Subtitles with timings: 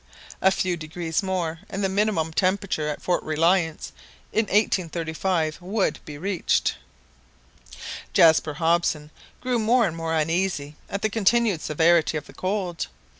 [0.41, 3.91] A few degrees more and the minimum temperature at Fort Reliance
[4.33, 6.73] in 1835 would be reached!
[8.11, 9.11] Jaspar Hobson
[9.41, 12.87] grew more and more uneasy at the continued severity of the cold.